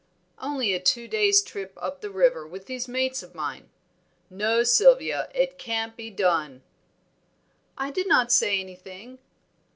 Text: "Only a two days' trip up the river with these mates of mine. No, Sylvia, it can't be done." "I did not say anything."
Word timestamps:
"Only 0.39 0.73
a 0.73 0.79
two 0.79 1.07
days' 1.07 1.43
trip 1.43 1.77
up 1.79 2.01
the 2.01 2.09
river 2.09 2.47
with 2.47 2.65
these 2.65 2.87
mates 2.87 3.21
of 3.21 3.35
mine. 3.35 3.69
No, 4.31 4.63
Sylvia, 4.63 5.29
it 5.35 5.59
can't 5.59 5.95
be 5.95 6.09
done." 6.09 6.63
"I 7.77 7.91
did 7.91 8.07
not 8.07 8.31
say 8.31 8.59
anything." 8.59 9.19